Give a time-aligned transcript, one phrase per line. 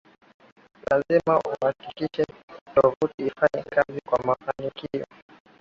[0.89, 2.23] lazima uhakikishe
[2.75, 5.05] tovuti ifanye kazi kwa mafanikio